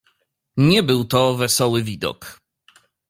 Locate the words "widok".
1.83-2.39